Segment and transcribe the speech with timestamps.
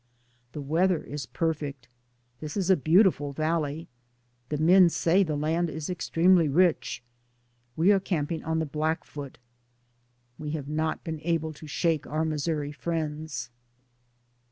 [0.53, 1.87] The weather is perfect.
[2.39, 3.87] This is a beauti ful valley.
[4.49, 6.53] The men say the land is ex DAYS ON THE ROAD.
[6.55, 7.03] 241 tremely rich.
[7.75, 9.37] We are camping on the Blackfoot.
[10.39, 13.51] We have not been able to shake our Missouri friends.